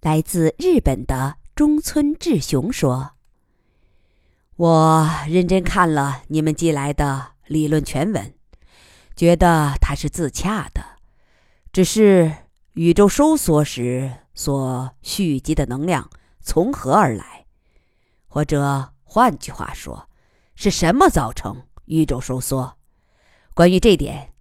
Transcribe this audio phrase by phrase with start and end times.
[0.00, 3.10] 来自日本的中村智雄说
[4.56, 8.32] ：“我认真看了你们寄来的理论全文，
[9.14, 10.82] 觉得它是自洽的。
[11.70, 12.34] 只是
[12.72, 16.08] 宇宙收缩时所蓄积的能量
[16.40, 17.44] 从何而来？
[18.26, 20.08] 或者换句话说，
[20.54, 22.78] 是什么造成宇宙收缩？
[23.52, 24.32] 关于这点，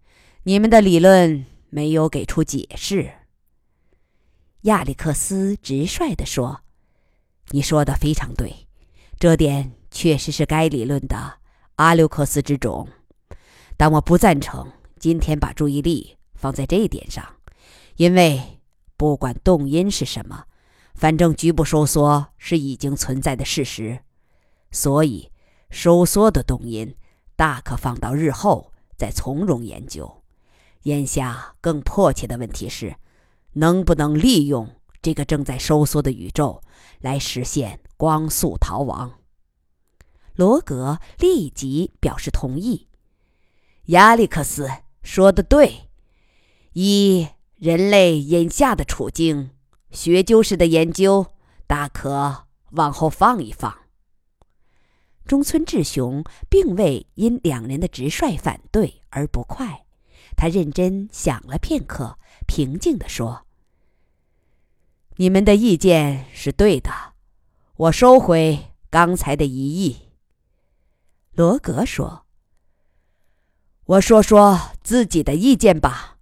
[0.43, 3.11] 你们的理论没有给出解释。”
[4.63, 6.59] 亚历克斯直率地说
[7.51, 8.67] ：“你说的非常对，
[9.17, 11.39] 这点确实是该理论的
[11.75, 12.89] 阿留克斯之种。
[13.77, 14.69] 但我不赞成
[14.99, 17.25] 今天把注意力放在这一点上，
[17.95, 18.59] 因为
[18.97, 20.43] 不管动因是什么，
[20.93, 23.99] 反正局部收缩是已经存在的事实，
[24.71, 25.31] 所以
[25.69, 26.93] 收缩的动因
[27.37, 30.21] 大可放到日后再从容研究。
[30.83, 32.97] 眼下更迫切的问题是。”
[33.59, 34.69] 能不能利用
[35.01, 36.61] 这个正在收缩的宇宙
[36.99, 39.19] 来实现光速逃亡？
[40.35, 42.87] 罗格立即表示同意。
[43.87, 44.69] 亚历克斯
[45.01, 45.89] 说的对，
[46.71, 49.49] 以人类眼下的处境，
[49.91, 51.25] 学究式的研究
[51.67, 53.77] 大可往后放一放。
[55.25, 59.85] 中村志雄并未因两人的直率反对而不快，
[60.37, 62.17] 他认真想了片刻。
[62.47, 63.45] 平静地说
[65.21, 66.89] ：“你们的意见是对的，
[67.75, 69.97] 我收回刚才的疑义。”
[71.35, 72.23] 罗格说
[73.83, 76.15] ：“我说说自己的意见吧。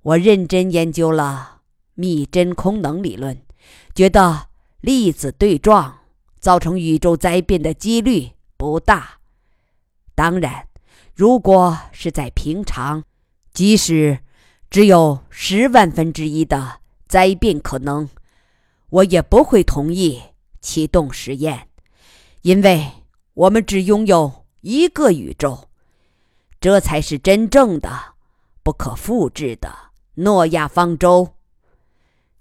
[0.00, 1.60] 我认真研究了
[1.92, 3.42] 密真空能理论，
[3.94, 4.48] 觉得
[4.80, 5.98] 粒子对撞
[6.40, 9.18] 造成宇宙灾变的几率不大。
[10.14, 10.66] 当然，
[11.14, 13.04] 如果是在平常，
[13.52, 14.20] 即使……”
[14.70, 18.08] 只有十万分之一的灾变可能，
[18.90, 20.22] 我也不会同意
[20.60, 21.68] 启动实验，
[22.42, 22.86] 因为
[23.34, 25.64] 我们只拥有一个宇宙，
[26.60, 28.14] 这才是真正的
[28.62, 29.72] 不可复制的
[30.14, 31.34] 诺亚方舟。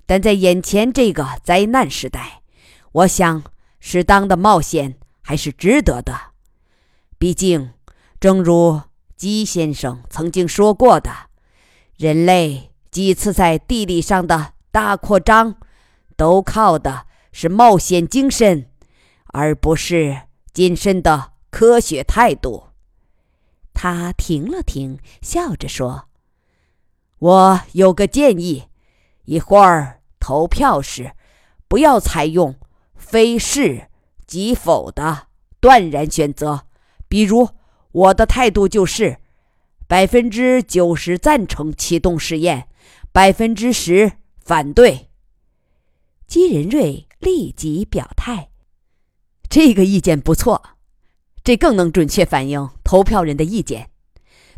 [0.06, 2.42] 但在眼前这个灾难时代，
[2.92, 3.44] 我想
[3.80, 6.18] 适当的冒险还是值得的。
[7.18, 7.72] 毕竟，
[8.20, 8.82] 正如
[9.16, 11.12] 基先生曾经说过的。
[11.98, 15.56] 人类几次在地理上的大扩张，
[16.16, 18.70] 都靠的是冒险精神，
[19.34, 22.68] 而不是谨慎的科学态度。
[23.74, 26.10] 他停了停，笑着说
[27.18, 28.66] ：“我有个建议，
[29.26, 31.14] 一会儿投票时，
[31.68, 32.54] 不要采用
[32.94, 33.88] 非是
[34.28, 36.68] 即否的断然选择。
[37.08, 37.50] 比如，
[37.94, 39.18] 我的态度就是。”
[39.90, 42.68] 百分之九十赞成启动实验，
[43.12, 44.12] 百分之十
[44.48, 45.10] 反对。
[46.26, 48.50] 基仁瑞立即表态
[49.50, 50.78] ：“这个意见不错，
[51.44, 53.90] 这更能准确反映投票人的意见。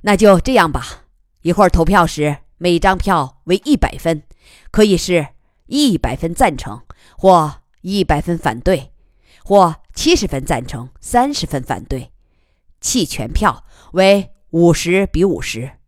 [0.02, 1.06] 那就这样吧，
[1.42, 4.22] 一会儿投票时，每张票为一百分，
[4.70, 5.30] 可以是
[5.66, 6.84] 一百分赞成，
[7.18, 8.92] 或一百分反对，
[9.44, 12.12] 或七十分赞成，三十分反对，
[12.80, 15.79] 弃权票为。”五十比五十。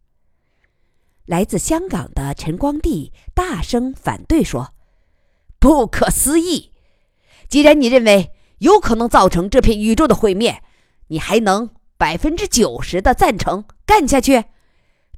[1.32, 4.74] 来自香港的陈光地大声反对说
[5.60, 6.74] ：“不可思议！
[7.48, 10.62] 既然你认为有可能造成这片宇宙的毁灭，
[11.08, 14.44] 你还能百分之九十的赞成干下去？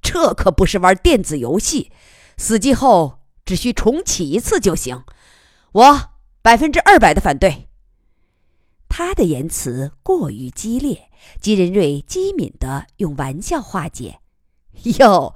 [0.03, 1.91] 这可不是玩电子游戏，
[2.37, 5.03] 死机后只需重启一次就行。
[5.71, 6.11] 我
[6.43, 7.69] 百分之二百的反对。”
[8.87, 11.09] 他的言辞过于激烈。
[11.41, 14.19] 吉仁瑞机敏地用玩笑化解
[14.99, 15.33] ：“哟，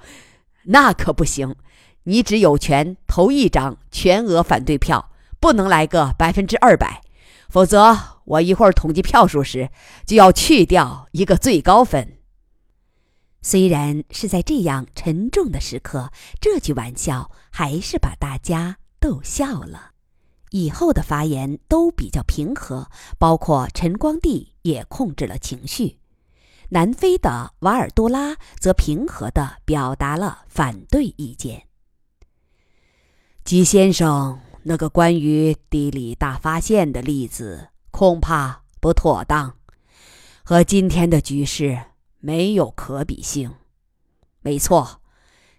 [0.67, 1.55] 那可不行！
[2.03, 7.01] 你只有权投一张全额反对票，不能来个百分之二百，
[7.49, 9.69] 否则我一会儿统计票数时
[10.05, 12.13] 就要去掉一个最高分。”
[13.41, 16.11] 虽然是在这样沉重的时刻，
[16.41, 19.91] 这句玩笑还是把大家逗笑了。
[20.51, 25.99] 以后的发言都比较平和，包括陈光地也控制了情绪。
[26.69, 31.67] 南非的瓦尔多拉则平和地表达了反对意见。
[33.43, 39.55] 吉先生，那个关于地理大发现的例子恐怕不妥当，
[40.43, 41.79] 和今天的局势
[42.19, 43.53] 没有可比性。
[44.41, 45.01] 没错，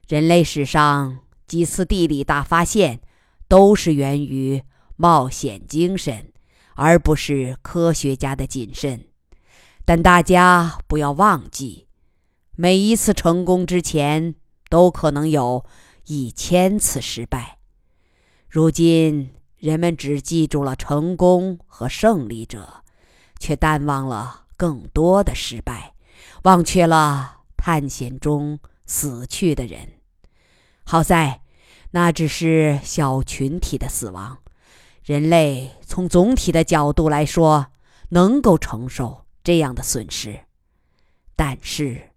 [0.06, 3.00] 人类史上几次地理大发现
[3.48, 4.62] 都是源于。
[5.00, 6.32] 冒险精神，
[6.74, 9.06] 而不是科学家的谨慎。
[9.88, 11.86] 但大家不要忘记，
[12.56, 14.34] 每一次成功之前，
[14.68, 15.64] 都可能有
[16.04, 17.56] 一千次失败。
[18.50, 22.84] 如今人们只记住了成功和胜利者，
[23.40, 25.94] 却淡忘了更多的失败，
[26.42, 29.92] 忘却了探险中死去的人。
[30.84, 31.40] 好在，
[31.92, 34.36] 那只是小群体的死亡。
[35.02, 37.68] 人类从总体的角度来说，
[38.10, 40.40] 能够承受这样的损失。
[41.34, 42.10] 但是，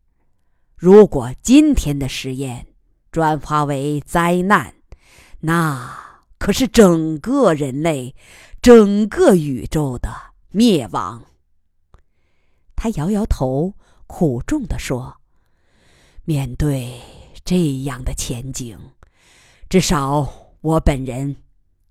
[0.76, 2.68] 如果今天的实验
[3.10, 4.74] 转化为灾难，
[5.40, 5.98] 那……
[6.38, 8.14] 可是整个人类、
[8.62, 10.10] 整个宇宙的
[10.50, 11.24] 灭亡。
[12.76, 13.76] 他摇摇头，
[14.08, 15.22] 苦重地说
[16.26, 17.00] ：“面对
[17.46, 18.78] 这样的前景，
[19.70, 21.38] 至少我本人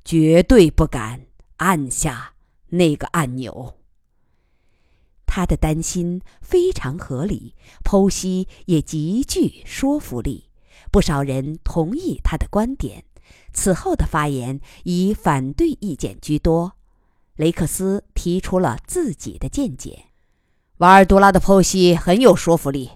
[0.05, 1.25] 绝对不敢
[1.57, 2.35] 按下
[2.67, 3.77] 那个按钮。”
[5.33, 7.55] 他的担心非常合理，
[7.85, 10.51] 剖析也极具说服力，
[10.91, 13.05] 不少人同意他的观点。
[13.53, 16.73] 此后的发言以反对意见居多。
[17.37, 20.07] 雷克斯提出了自己的见解：
[20.79, 22.91] 瓦尔杜拉的剖析很有说服力，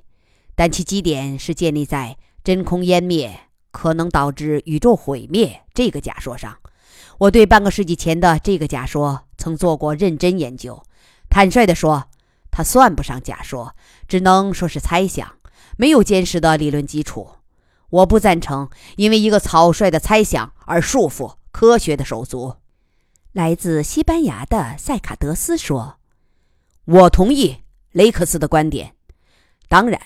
[0.56, 6.58] 但其基点是建立在真空湮灭可能导致宇宙毁灭这个假说上。
[7.18, 10.82] 我对半个世纪前的这个假说曾做过认真研究。
[11.30, 12.08] 坦率地说，
[12.56, 13.74] 它算不上假说，
[14.06, 15.38] 只能说是猜想，
[15.76, 17.30] 没有坚实的理论基础。
[17.90, 22.54] 我不赞成因为一个草率的猜想而束缚科学的手足。
[23.32, 25.96] 来自西班牙的塞卡德斯说
[26.86, 28.94] ：“我同意雷克斯的观点。
[29.66, 30.00] 当然，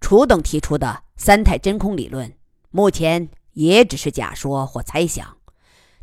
[0.00, 2.32] 楚等提出的三态真空理论
[2.70, 5.36] 目前也只是假说或猜想，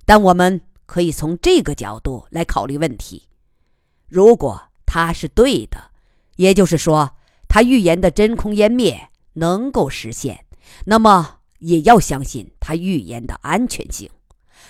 [0.06, 3.30] 但我们可以从这个角度来考虑问题：
[4.10, 5.92] 如果他是对的，
[6.38, 7.16] 也就是说，
[7.48, 10.46] 他预言的真空湮灭能够实现。”
[10.86, 14.10] 那么也要相信他预言的安全性。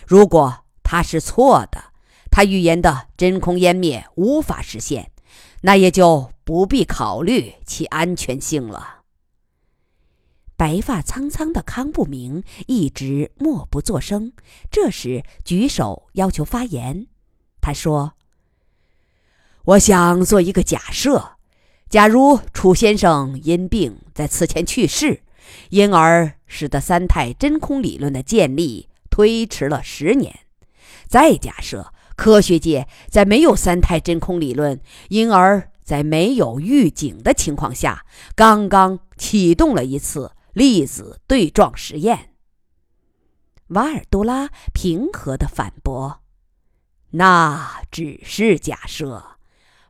[0.06, 1.94] 如果他是错的，
[2.30, 5.12] 他预言的真空湮灭无法实现，
[5.62, 9.04] 那也就不必考虑其安全性了。
[10.58, 14.34] 白发苍苍的康不明一直默不作声，
[14.70, 17.08] 这时举手要求发言。
[17.62, 18.14] 他说
[19.70, 21.38] ：“我想做一个假设，
[21.90, 25.22] 假如楚先生因病在此前去世。”
[25.70, 30.40] 因而使得三态真空理论的建立推迟了十年。
[31.08, 34.80] 再假设科学界在没有三态真空理论，
[35.10, 38.06] 因而在没有预警的情况下，
[38.36, 42.34] 刚刚启动了一次粒子对撞实验。
[43.70, 46.22] 瓦尔多拉平和地反驳
[47.12, 49.38] ：“那只是假设，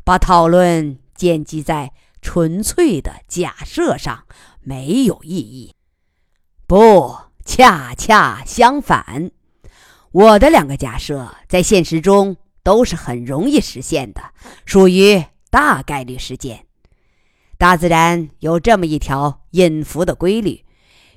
[0.10, 4.26] 把讨论建基在纯粹的假设上。”
[4.62, 5.74] 没有意义，
[6.68, 7.16] 不，
[7.46, 9.32] 恰恰相反。
[10.12, 14.22] 我的两个假设在现实中都是很容易实现的，
[14.66, 16.66] 属于大概率事件。
[17.58, 20.66] 大自然有这么一条隐伏的规律：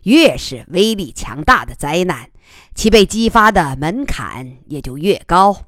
[0.04, 2.30] 越是威力强大的灾难，
[2.74, 5.64] 其被激发的门槛也就越高。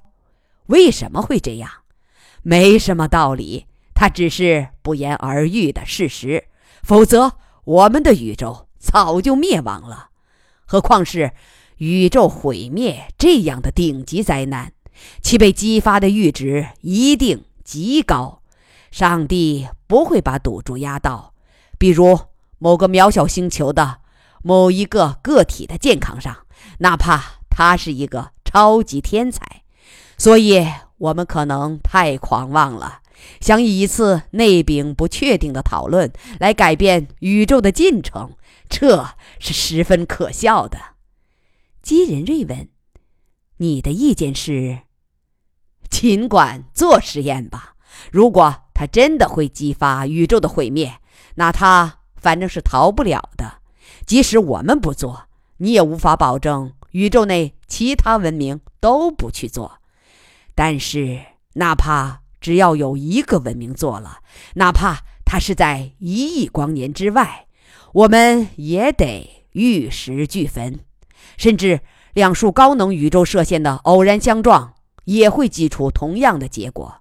[0.67, 1.71] 为什么会这样？
[2.45, 6.45] 没什么道理，它只是不言而喻的事实。
[6.85, 7.33] 否则。
[7.67, 10.11] 我们的宇宙早就灭亡了，
[10.67, 11.33] 何况是
[11.79, 14.75] 宇宙毁灭这样的顶级灾难，
[15.23, 18.43] 其被激发的阈值一定极高。
[18.91, 21.33] 上帝不会把赌注压到，
[21.79, 22.21] 比如
[22.59, 24.01] 某个渺小星球的
[24.43, 26.37] 某一个个体的健康上，
[26.81, 29.63] 哪怕他是一个超级天才。
[30.19, 30.67] 所以，
[31.05, 33.01] 我们可能太狂妄了。
[33.41, 38.33] 想以一次内禀不确定的讨论来改变宇宙的进程，
[38.69, 40.79] 这是十分可笑的。
[41.83, 42.69] 基仁瑞问
[43.59, 44.81] ：“你的意见是？
[45.91, 47.75] 尽管做实验吧。
[48.11, 50.95] 如果它真的会激发宇宙的毁灭，
[51.37, 53.59] 那它反正是逃不了的。
[54.07, 55.27] 即使我们不做，
[55.59, 59.79] 你也无法保证宇宙内其他文明都不去做。
[60.55, 61.21] 但是，
[61.55, 64.19] 哪怕……”只要有一个文明做了，
[64.57, 67.47] 哪怕它是在一亿光年之外，
[67.95, 70.81] 我们也得玉石俱焚。
[71.39, 71.81] 甚至
[72.13, 74.75] 两束高能宇宙射线的偶然相撞，
[75.07, 76.97] 也会激出同样的结果。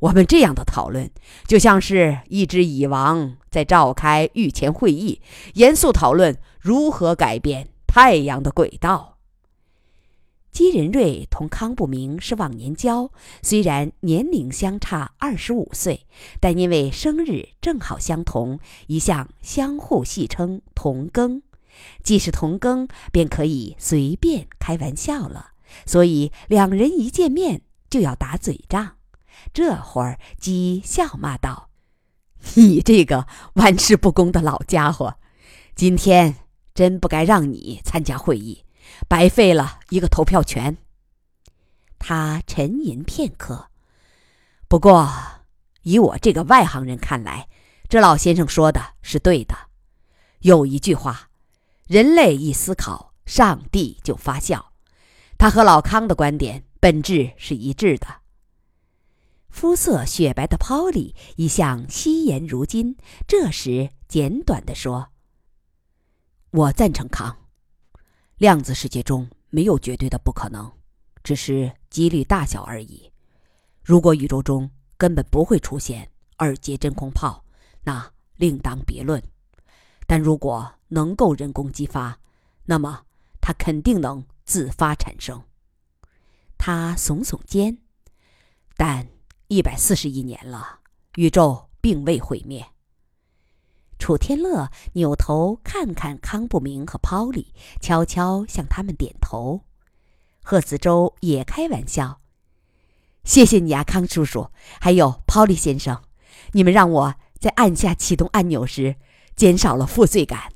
[0.00, 1.08] 我们这样的讨论，
[1.46, 5.20] 就像是一只蚁王在召开御前会议，
[5.52, 9.13] 严肃讨论如何改变太阳的轨道。
[10.54, 13.10] 姬仁瑞同康不明是忘年交，
[13.42, 16.06] 虽然年龄相差二十五岁，
[16.38, 21.42] 但因为生日正好相同，一向相互戏称“同庚”。
[22.04, 25.48] 既是同庚，便可以随便开玩笑了。
[25.86, 28.98] 所以两人一见面就要打嘴仗。
[29.52, 31.70] 这会儿，鸡笑骂道
[32.54, 35.16] ：“你这个玩世不恭的老家伙，
[35.74, 36.36] 今天
[36.72, 38.62] 真不该让你参加会议，
[39.08, 40.76] 白费了一个投票权。”
[41.98, 43.70] 他沉吟片刻，
[44.68, 45.10] 不过，
[45.82, 47.48] 以我这个外行人看来，
[47.88, 49.56] 这老先生说的是对的。
[50.40, 51.30] 有一句话
[51.88, 54.72] ：“人类一思考，上帝就发笑。”
[55.38, 58.06] 他和老康的观点本质是一致的。
[59.48, 62.96] 肤色雪白的 Polly 一向惜言如金，
[63.26, 65.08] 这时简短地说
[66.50, 67.43] ：“我赞成康。
[68.44, 70.70] 量子世界中没有绝对的不可能，
[71.22, 73.10] 只是几率大小而已。
[73.82, 77.42] 如果宇宙中根本不会出现二阶真空炮，
[77.84, 79.22] 那另当别论。
[80.06, 82.20] 但如果能够人工激发，
[82.66, 83.06] 那么
[83.40, 85.42] 它肯定能自发产生。”
[86.58, 87.78] 他耸耸肩，
[88.76, 89.08] 但。
[89.48, 90.80] 一百四十亿年了，
[91.16, 92.66] 宇宙并未毁灭。
[94.04, 99.62] 楚天乐扭头看看康不明和抛里，悄悄向他们点头。
[100.42, 102.20] 贺子洲也开玩笑
[103.24, 106.02] ：“谢谢你啊，康叔叔，还有抛里先生，
[106.52, 108.96] 你们让我在按下启动按钮时
[109.34, 110.52] 减少了负罪感。”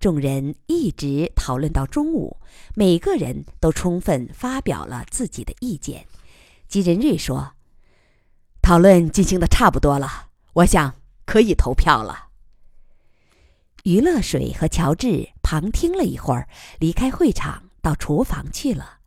[0.00, 2.38] 众人一直讨论到中午，
[2.74, 6.08] 每个人都充分发表了自己的意见。
[6.66, 7.52] 吉仁瑞说。
[8.60, 10.94] 讨论进行的差不多了，我想
[11.26, 12.28] 可以投票了。
[13.82, 16.48] 余乐水和乔治旁听了一会儿，
[16.80, 18.98] 离开会场到厨房去了。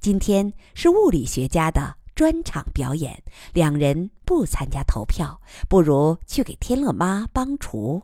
[0.00, 3.22] 今天是物理学家的专场表演，
[3.52, 8.02] 两人不参加投票，不如去给天乐妈帮厨。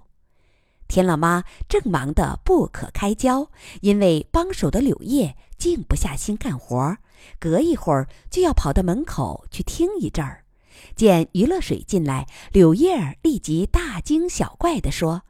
[0.88, 6.96] 天乐妈正忙得不可开交，因为帮手的柳叶静不下心干活，
[7.38, 10.45] 隔一会儿就要跑到门口去听一阵儿。
[10.94, 15.22] 见余乐水进来，柳叶儿立即大惊小怪地说：“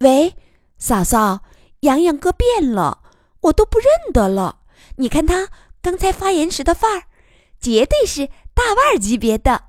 [0.00, 0.34] 喂，
[0.78, 1.42] 嫂嫂，
[1.80, 3.02] 洋洋哥变了，
[3.42, 4.60] 我都不认得了。
[4.96, 5.48] 你看他
[5.82, 7.04] 刚才发言时的范儿，
[7.60, 9.64] 绝对是大腕儿级别的。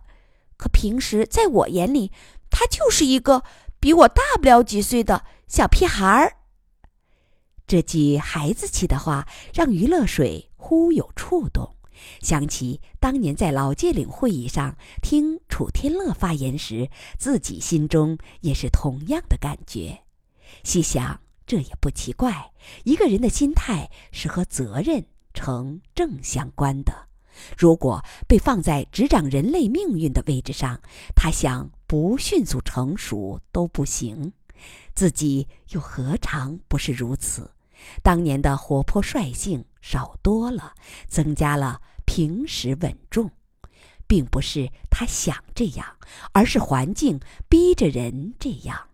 [0.57, 2.11] 可平时在我眼里，
[2.49, 3.43] 他就是一个
[3.79, 6.37] 比我大不了几岁的小屁孩儿。”
[7.65, 11.75] 这句孩子气的话，让余乐水忽有触动。
[12.21, 20.01] 想起当年在老界岭会议上听楚天乐发言时，自己心中也是同样的感觉。
[20.63, 22.51] 细想，这也不奇怪。
[22.83, 27.07] 一个人的心态是和责任成正相关的。
[27.57, 30.79] 如果被放在执掌人类命运的位置上，
[31.15, 34.33] 他想不迅速成熟都不行。
[34.93, 37.49] 自己又何尝不是如此？
[38.03, 40.73] 当年的活泼率性少多了，
[41.07, 41.81] 增加了。
[42.13, 43.31] 平时稳重，
[44.05, 45.95] 并不是他想这样，
[46.33, 48.89] 而是环境逼着人这样。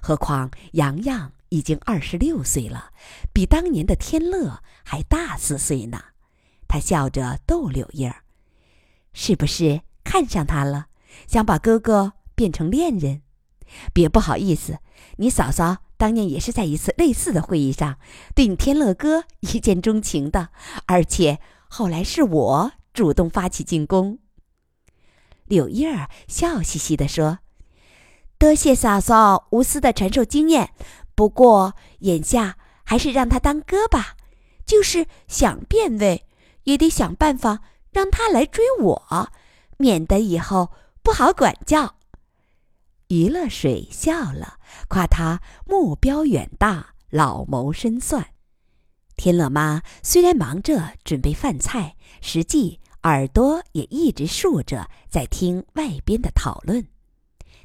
[0.00, 2.92] 何况洋洋已经二十六岁了，
[3.32, 6.00] 比当年的天乐还大四岁呢。
[6.68, 8.22] 他笑着逗柳叶儿
[9.12, 10.86] ：“是不是看上他了，
[11.26, 13.22] 想把哥哥变成恋人？
[13.92, 14.78] 别不好意思，
[15.16, 17.98] 你嫂嫂当年也是在一次类似的会议上，
[18.32, 20.50] 对你天乐哥一见钟情的，
[20.86, 21.40] 而且……”
[21.76, 24.20] 后来是我主动发起进攻。
[25.46, 27.40] 柳叶儿笑嘻嘻地说
[28.38, 30.70] ：“多谢嫂嫂无私的传授经验，
[31.16, 34.14] 不过眼下还是让他当哥吧。
[34.64, 36.28] 就是想变位，
[36.62, 37.58] 也得想办法
[37.90, 39.32] 让他来追我，
[39.76, 40.70] 免得以后
[41.02, 41.96] 不好管教。”
[43.10, 48.33] 余乐水笑了，夸他目标远大，老谋深算。
[49.16, 56.88] 天乐妈虽然忙着准备饭菜，实际耳朵也一直竖着，在听外边的讨论。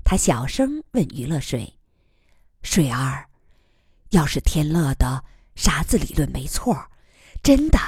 [0.03, 1.79] 她小声问于乐水
[2.61, 3.29] ：“水儿，
[4.11, 5.23] 要是天乐的
[5.55, 6.89] 啥子理论没错，
[7.41, 7.79] 真的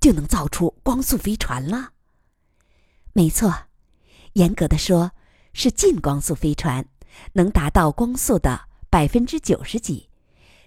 [0.00, 1.92] 就能造出光速飞船了
[3.14, 3.68] ？”“没错，
[4.32, 5.12] 严格的说，
[5.52, 6.86] 是近光速飞船，
[7.34, 10.08] 能达到光速的百分之九十几。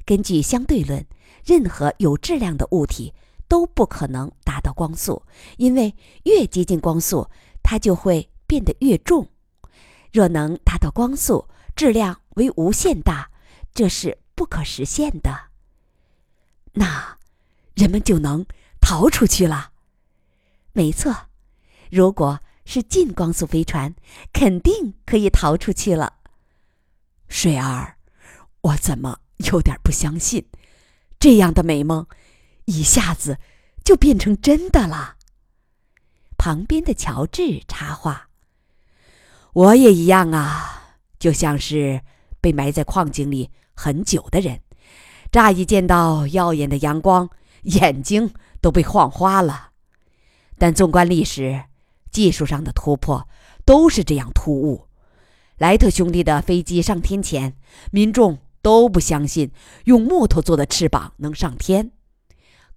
[0.05, 1.05] 根据相对论。”
[1.49, 3.11] 任何有质量的物体
[3.47, 5.23] 都不可能达到光速，
[5.57, 7.27] 因为越接近光速，
[7.63, 9.27] 它就会变得越重。
[10.11, 13.31] 若能达到光速，质量为无限大，
[13.73, 15.49] 这是不可实现的。
[16.73, 17.17] 那
[17.73, 18.45] 人们就能
[18.79, 19.71] 逃出去了。
[20.73, 21.29] 没错，
[21.89, 23.95] 如果是近光速飞船，
[24.31, 26.17] 肯定可以逃出去了。
[27.27, 27.97] 水儿，
[28.61, 30.45] 我怎么有点不相信？
[31.19, 32.07] 这样的美梦，
[32.65, 33.37] 一下子
[33.83, 35.15] 就变成真的了。
[36.37, 38.29] 旁边的乔治插话
[39.51, 42.01] ：“我也一样啊，就像是
[42.39, 44.61] 被埋在矿井里很久的人，
[45.29, 47.29] 乍一见到耀眼的阳光，
[47.63, 49.71] 眼睛都被晃花了。
[50.57, 51.65] 但纵观历史，
[52.09, 53.27] 技术上的突破
[53.65, 54.87] 都是这样突兀。
[55.57, 57.57] 莱特兄弟的飞机上天前，
[57.91, 59.51] 民众都不相信
[59.85, 61.91] 用木头做的翅膀能上天。”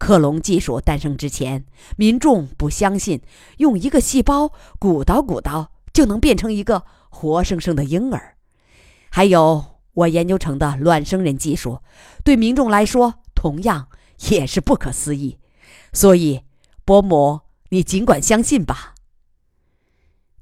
[0.01, 1.67] 克隆技术诞生之前，
[1.99, 3.21] 民众不相信
[3.59, 8.37] 用一个细胞鼓捣鼓捣就能变成一个活生生的婴儿。
[9.11, 11.81] 还有我研究成的卵生人技术，
[12.25, 13.89] 对民众来说同样
[14.31, 15.39] 也是不可思议。
[15.93, 16.41] 所以，
[16.87, 18.95] 伯母，你尽管相信吧。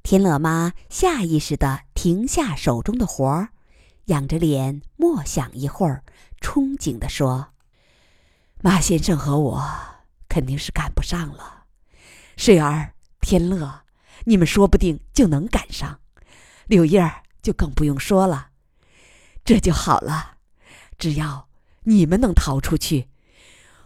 [0.04, 3.48] 天乐妈下意识地停下手中的活儿，
[4.10, 6.02] 仰着脸默想一会儿，
[6.40, 7.52] 憧憬地说。
[8.60, 9.70] 马先生和我
[10.28, 11.64] 肯定是赶不上了，
[12.36, 13.82] 水儿、天乐，
[14.24, 16.00] 你们说不定就能赶上，
[16.66, 18.50] 柳叶儿就更不用说了。
[19.44, 20.38] 这就好了，
[20.98, 21.48] 只要
[21.84, 23.08] 你们能逃出去，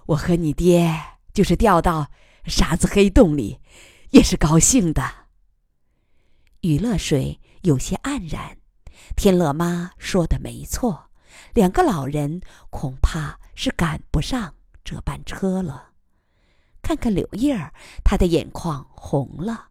[0.06, 1.00] 我和你爹
[1.32, 2.10] 就是掉到
[2.46, 3.60] 沙子黑洞里，
[4.10, 5.26] 也是高兴的。
[6.62, 8.56] 余乐水有些黯然，
[9.16, 11.10] 天乐妈说的没错，
[11.52, 14.54] 两个老人恐怕是赶不上。
[14.84, 15.92] 这班车了，
[16.82, 17.72] 看看柳叶儿，
[18.04, 19.68] 她的眼眶红了。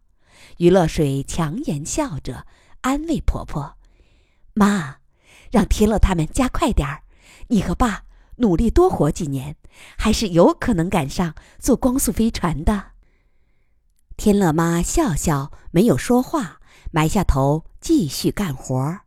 [0.58, 2.48] 于乐水强颜笑着
[2.82, 3.78] 安慰婆婆
[4.56, 4.98] ：“妈，
[5.52, 7.04] 让天乐他们加快点儿，
[7.50, 8.06] 你和爸
[8.38, 9.56] 努力多活几年，
[9.96, 12.94] 还是有可能赶上坐光速飞船的。”
[14.18, 16.60] 天乐妈笑笑，没有说话，
[16.90, 19.03] 埋下头继续干活儿。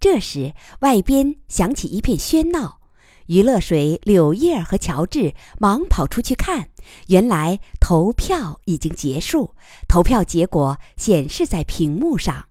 [0.00, 2.80] 这时，外边响起一片喧闹。
[3.26, 6.70] 余乐水、柳叶和乔治忙跑出去看，
[7.06, 9.54] 原来投票已经结束。
[9.86, 12.46] 投票结果显示在屏幕上，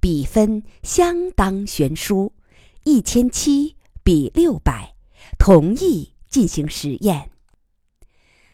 [0.00, 2.32] 比分相当悬殊，
[2.84, 4.94] 一千七比六百，
[5.38, 7.30] 同意进行实验。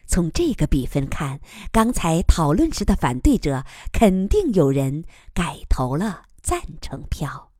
[0.05, 1.39] 从这个比分看，
[1.71, 7.50] 刚才讨论时的反对者肯定有人改投了赞成票。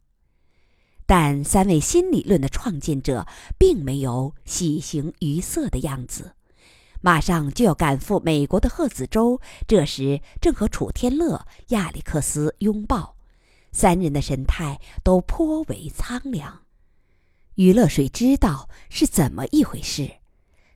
[1.13, 6.36] 但三位新理论的创建者并没有喜形于色的样子。
[7.02, 13.17] 马上就要赶赴美国的贺子洲，这时正和楚天乐、亚历克斯拥抱，
[13.74, 16.62] 三人的神态都颇为苍凉。
[17.56, 20.10] 余乐水知道是怎么一回事，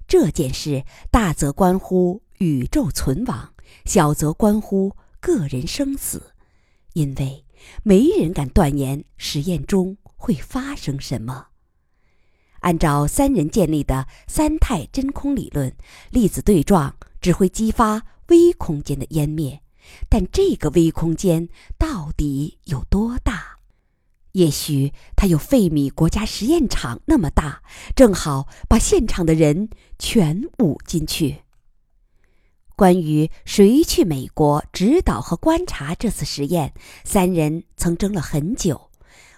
[0.06, 3.54] 这件事大则关乎宇宙存亡，
[3.86, 6.34] 小则关乎个人生死，
[6.92, 7.46] 因为
[7.84, 9.96] 没人敢断言实验中。
[10.16, 11.48] 会发生什么？
[12.62, 15.76] 按照三人建立的三态真空理论，
[16.10, 19.62] 粒子对撞只会激发微空间的湮灭，
[20.10, 21.48] 但这个微空间
[21.78, 23.60] 到底有多大？
[24.32, 27.62] 也许它有费米国家实验场那么大，
[27.96, 31.44] 正好把现场的人全捂进去。
[32.76, 36.74] 关于谁去美国指导和观察这次实验，
[37.06, 38.85] 三人曾争了很久。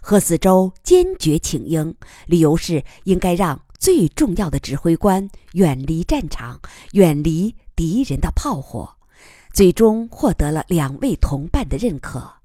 [0.10, 1.94] 贺子洲坚决请缨，
[2.28, 6.62] 理由是应该让最重要的指挥官远离战场，
[6.94, 8.96] 远离敌人的炮火。
[9.52, 12.36] 最终获得了两位同伴的认可，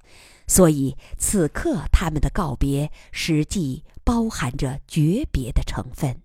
[0.48, 6.20] 所以此刻他们的告别实际包含着诀别的成分。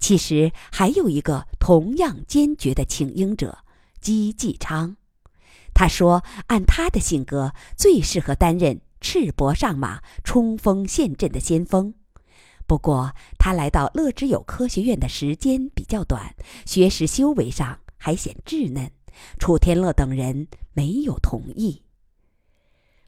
[0.00, 3.58] 其实还有一个同样坚决的请缨者——
[4.00, 4.96] 姬继昌。
[5.74, 11.92] 他说：“按他的性格，最适合担任。”赤膊上马冲锋陷阵的先锋，
[12.66, 16.34] 不过他来到乐之友科学院的时间比较短，
[16.64, 18.90] 学识修为上还显稚嫩。
[19.38, 21.82] 楚天乐等人没有同意。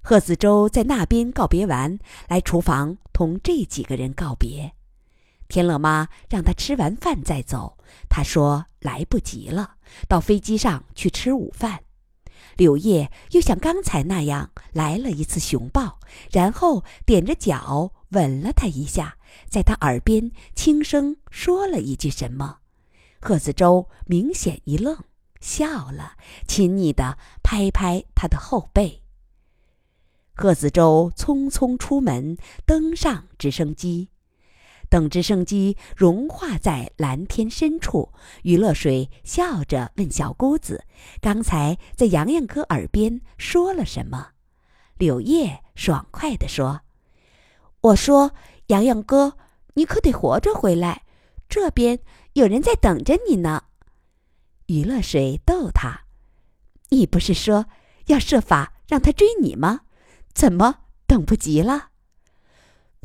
[0.02, 4.74] 贺子洲在那边告别完，来厨房同这几个人告别。
[5.46, 7.78] 天乐妈让他吃完饭再走，
[8.10, 9.76] 他说来不及了，
[10.08, 11.83] 到飞机上去吃午饭。
[12.56, 15.98] 柳叶又像刚才那样来了一次熊抱，
[16.30, 19.16] 然后踮着脚吻了他一下，
[19.48, 22.58] 在他耳边轻声说了一句什么。
[23.20, 24.98] 贺子洲明显一愣，
[25.40, 26.12] 笑了，
[26.46, 29.02] 亲昵地拍拍他的后背。
[30.34, 32.36] 贺子洲匆匆出门，
[32.66, 34.10] 登上直升机。
[34.94, 38.12] 等直升机融化在蓝天深处，
[38.44, 40.84] 余乐水笑着问小姑子
[41.20, 44.28] ：“刚才在洋洋哥耳边说了什么？”
[44.96, 46.82] 柳叶爽快地说
[47.82, 48.34] ：“我说，
[48.68, 49.36] 洋洋哥，
[49.72, 51.02] 你可得活着回来，
[51.48, 51.98] 这边
[52.34, 53.64] 有人在等着你呢。”
[54.66, 56.02] 余乐水逗他
[56.90, 57.66] ：“你不是说
[58.06, 59.80] 要设法让他追你吗？
[60.32, 61.88] 怎么等不及了？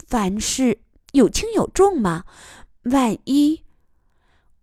[0.08, 0.82] 凡事
[1.14, 2.26] 有轻有重吗，
[2.84, 3.64] 万一……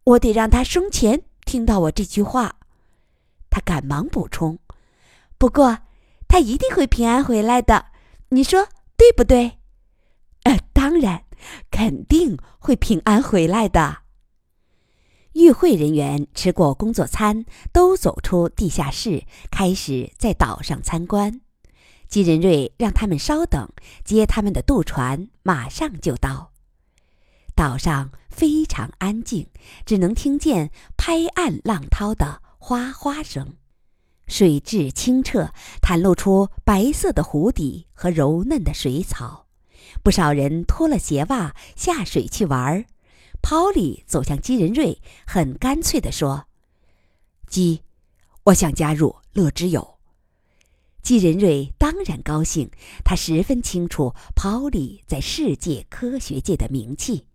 [0.05, 2.57] 我得让他生前听到我这句话。”
[3.51, 4.59] 他赶忙补充
[5.39, 5.79] ：“不过，
[6.29, 7.87] 他一定会平安回来的，
[8.29, 9.59] 你说对不对
[10.45, 11.25] ？”“呃，当然，
[11.71, 13.99] 肯定会平安回来的。”
[15.33, 21.43] 与会人员吃过工作餐，都走出地下室，开始在岛上参观。
[22.09, 23.69] 金仁瑞让他们稍等，
[24.05, 26.53] 接他们的渡船马上就到。
[27.55, 29.49] 岛上非常安静，
[29.85, 33.55] 只能听见拍岸浪涛的哗哗声。
[34.27, 39.47] 水质清澈，袒露出白色的湖底和柔嫩的水草。
[40.03, 42.85] 不少人脱了鞋袜下水去玩儿。
[43.41, 46.47] 抛里走向金仁瑞，很干脆地说
[47.47, 47.83] ：“鸡，
[48.45, 49.96] 我想加入乐之友。”
[51.07, 52.69] 季仁瑞当然高兴，
[53.05, 57.27] 他十分清楚抛里在世界科学界的名气。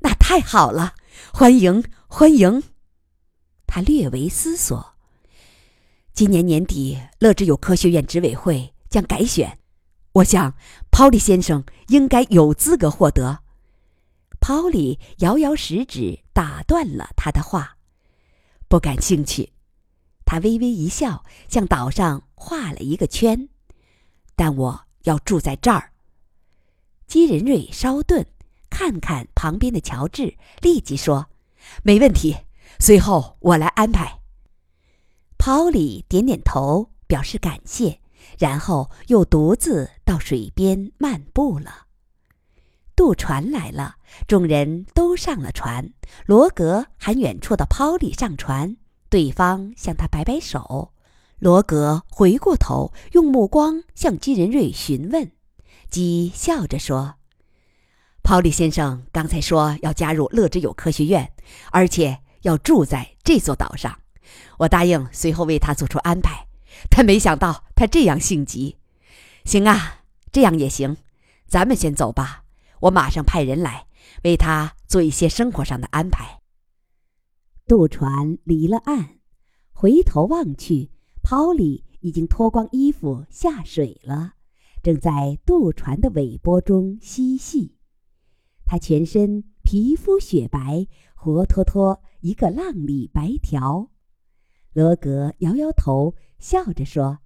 [0.00, 0.94] 那太好了，
[1.32, 2.64] 欢迎欢迎！
[3.68, 4.96] 他略为思索
[6.12, 9.60] ：“今年年底，乐之友科学院执委会将改选，
[10.14, 10.56] 我想
[10.90, 13.44] 抛里先生应该有资格获得。”
[14.42, 17.76] 抛里摇摇食指，打断了他的话
[18.66, 19.52] ：“不感兴趣。”
[20.26, 23.50] 他微微一笑，向岛上画了一个圈。
[24.34, 25.92] 但我要住在这儿。
[27.06, 28.26] 基仁瑞稍顿，
[28.70, 31.28] 看看旁边的乔治，立即说
[31.84, 32.34] ：“没问题，
[32.78, 34.20] 随后我来安排。”
[35.36, 38.00] 抛里点点头，表示感谢，
[38.38, 41.86] 然后又独自到水边漫步了。
[42.96, 45.92] 渡船来了，众人都上了船。
[46.26, 48.76] 罗格喊远处的抛里上船，
[49.08, 50.92] 对方向他摆摆手。
[51.40, 55.32] 罗格回过头，用目光向金仁瑞询问。
[55.88, 57.14] 基笑着说
[58.22, 61.32] ：“抛里先生刚才说要加入乐之友科学院，
[61.70, 64.00] 而且要住在这座岛上。
[64.58, 66.46] 我答应随后为他做出安排，
[66.90, 68.76] 但没想到他这样性急。
[69.46, 70.98] 行啊，这样也行，
[71.46, 72.44] 咱们先走吧。”
[72.80, 73.86] 我马上派人来
[74.24, 76.40] 为他做一些生活上的安排。
[77.66, 79.18] 渡船离了岸，
[79.72, 80.90] 回头望去，
[81.30, 84.34] 涛里已经脱光衣服下水了，
[84.82, 87.76] 正在渡船的尾波中嬉戏。
[88.64, 93.92] 他全身皮肤雪白，活脱脱一个浪里白条。
[94.72, 97.20] 罗格摇摇头，笑着说：“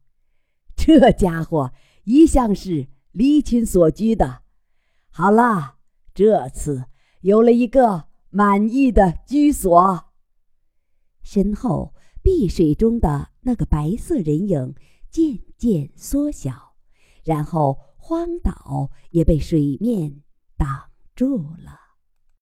[0.77, 4.43] 这家伙一向是离群所居的。”
[5.09, 5.77] 好了，
[6.13, 6.85] 这次
[7.23, 10.13] 有了一个满意的居所。
[11.23, 11.94] 身后
[12.25, 14.75] 碧水中的那个白色人影
[15.11, 16.75] 渐渐缩小，
[17.23, 20.23] 然后荒岛也被水面
[20.57, 20.85] 挡
[21.15, 21.84] 住了。